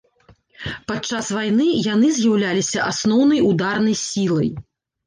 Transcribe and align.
Падчас 0.91 1.29
вайны 1.37 1.67
яны 1.93 2.09
з'яўляліся 2.17 2.79
асноўнай 2.91 3.47
ударнай 3.53 3.95
сілай. 4.07 4.49